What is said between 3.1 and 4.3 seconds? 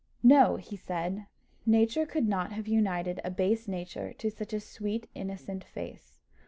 a base nature